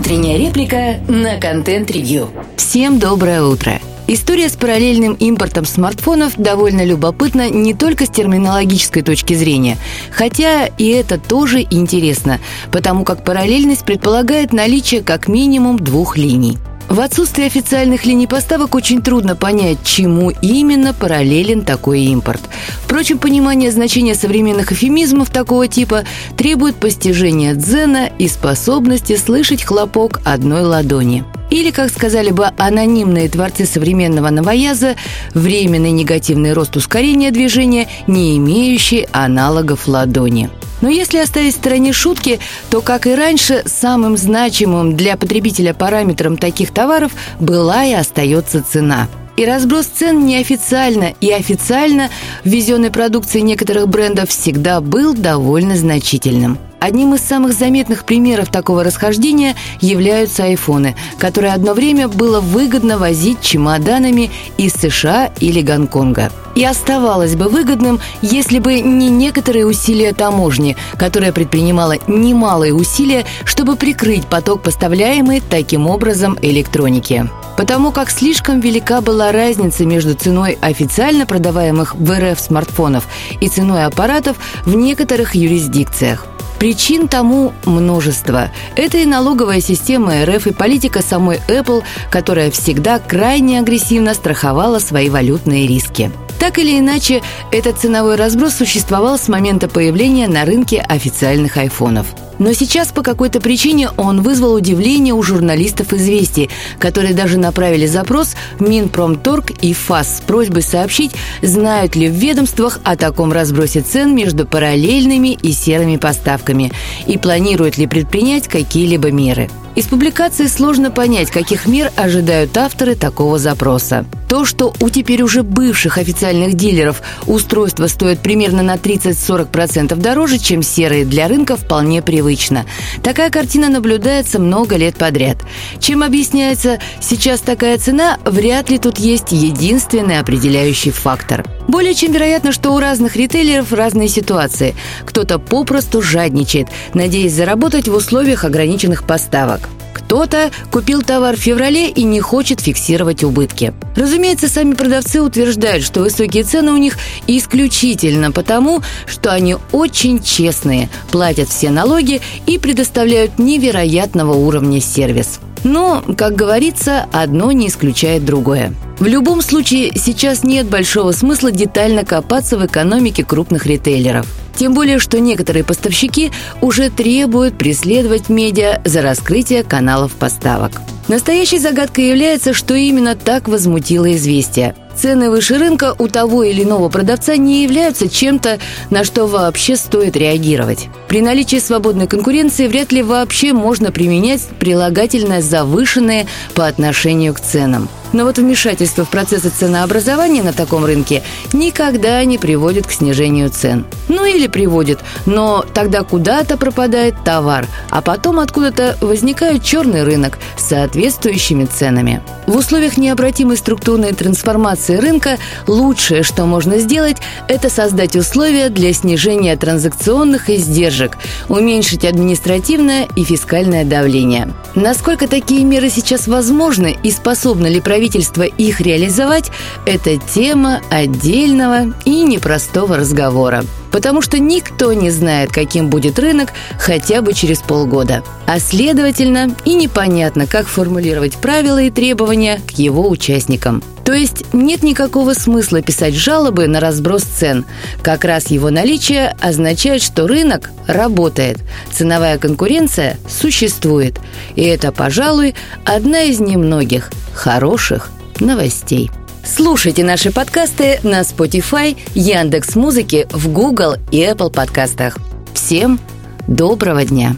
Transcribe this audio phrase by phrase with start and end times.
[0.00, 2.30] Утренняя реплика на контент-ревью.
[2.56, 3.80] Всем доброе утро.
[4.06, 9.76] История с параллельным импортом смартфонов довольно любопытна не только с терминологической точки зрения,
[10.10, 12.40] хотя и это тоже интересно,
[12.72, 16.56] потому как параллельность предполагает наличие как минимум двух линий.
[16.90, 22.40] В отсутствие официальных линий поставок очень трудно понять, чему именно параллелен такой импорт.
[22.82, 26.02] Впрочем, понимание значения современных эфемизмов такого типа
[26.36, 31.24] требует постижения дзена и способности слышать хлопок одной ладони.
[31.48, 34.96] Или, как сказали бы анонимные творцы современного новояза,
[35.32, 40.50] временный негативный рост ускорения движения, не имеющий аналогов ладони.
[40.80, 46.36] Но если оставить в стороне шутки, то, как и раньше, самым значимым для потребителя параметром
[46.36, 49.08] таких товаров была и остается цена–
[49.40, 52.10] и разброс цен неофициально и официально
[52.44, 56.58] в везенной продукции некоторых брендов всегда был довольно значительным.
[56.80, 63.42] Одним из самых заметных примеров такого расхождения являются айфоны, которые одно время было выгодно возить
[63.42, 66.32] чемоданами из США или Гонконга.
[66.54, 73.76] И оставалось бы выгодным, если бы не некоторые усилия таможни, которая предпринимала немалые усилия, чтобы
[73.76, 77.28] прикрыть поток поставляемой таким образом электроники.
[77.58, 83.06] Потому как слишком велика была разница между ценой официально продаваемых в РФ смартфонов
[83.38, 86.26] и ценой аппаратов в некоторых юрисдикциях.
[86.70, 88.52] Причин тому множество.
[88.76, 91.82] Это и налоговая система РФ, и политика самой Apple,
[92.12, 96.12] которая всегда крайне агрессивно страховала свои валютные риски.
[96.38, 102.06] Так или иначе, этот ценовой разброс существовал с момента появления на рынке официальных айфонов.
[102.40, 108.34] Но сейчас по какой-то причине он вызвал удивление у журналистов «Известий», которые даже направили запрос
[108.58, 114.14] в Минпромторг и ФАС с просьбой сообщить, знают ли в ведомствах о таком разбросе цен
[114.14, 116.72] между параллельными и серыми поставками
[117.06, 119.50] и планируют ли предпринять какие-либо меры.
[119.80, 124.04] Из публикации сложно понять, каких мер ожидают авторы такого запроса.
[124.28, 130.62] То, что у теперь уже бывших официальных дилеров устройства стоят примерно на 30-40% дороже, чем
[130.62, 132.66] серые для рынка, вполне привычно.
[133.02, 135.38] Такая картина наблюдается много лет подряд.
[135.78, 141.42] Чем объясняется сейчас такая цена, вряд ли тут есть единственный определяющий фактор.
[141.68, 144.74] Более чем вероятно, что у разных ритейлеров разные ситуации.
[145.06, 149.69] Кто-то попросту жадничает, надеясь заработать в условиях ограниченных поставок.
[150.10, 153.72] Кто-то купил товар в феврале и не хочет фиксировать убытки.
[153.94, 156.98] Разумеется, сами продавцы утверждают, что высокие цены у них
[157.28, 165.38] исключительно потому, что они очень честные, платят все налоги и предоставляют невероятного уровня сервис.
[165.62, 168.74] Но, как говорится, одно не исключает другое.
[169.00, 174.26] В любом случае, сейчас нет большого смысла детально копаться в экономике крупных ритейлеров.
[174.54, 176.30] Тем более, что некоторые поставщики
[176.60, 180.72] уже требуют преследовать медиа за раскрытие каналов поставок.
[181.08, 184.76] Настоящей загадкой является, что именно так возмутило известие.
[184.94, 188.58] Цены выше рынка у того или иного продавца не являются чем-то,
[188.90, 190.88] на что вообще стоит реагировать.
[191.08, 197.88] При наличии свободной конкуренции вряд ли вообще можно применять прилагательное «завышенное» по отношению к ценам.
[198.12, 201.22] Но вот вмешательство в процессы ценообразования на таком рынке
[201.52, 203.84] никогда не приводит к снижению цен.
[204.08, 210.68] Ну или приводит, но тогда куда-то пропадает товар, а потом откуда-то возникает черный рынок с
[210.68, 212.22] соответствующими ценами.
[212.46, 215.38] В условиях необратимой структурной трансформации рынка
[215.68, 221.16] лучшее, что можно сделать, это создать условия для снижения транзакционных издержек,
[221.48, 224.52] уменьшить административное и фискальное давление.
[224.74, 229.52] Насколько такие меры сейчас возможны и способны ли правительство правительства их реализовать–
[229.84, 233.62] это тема отдельного и непростого разговора.
[233.90, 238.22] Потому что никто не знает, каким будет рынок хотя бы через полгода.
[238.46, 243.82] А следовательно, и непонятно, как формулировать правила и требования к его участникам.
[244.04, 247.64] То есть нет никакого смысла писать жалобы на разброс цен.
[248.02, 251.58] Как раз его наличие означает, что рынок работает,
[251.92, 254.18] ценовая конкуренция существует.
[254.56, 255.54] И это, пожалуй,
[255.84, 258.10] одна из немногих хороших
[258.40, 259.10] новостей.
[259.44, 265.18] Слушайте наши подкасты на Spotify, Яндекс Музыке, в Google и Apple подкастах.
[265.54, 265.98] Всем
[266.46, 267.36] доброго дня.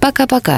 [0.00, 0.52] Пока-пока.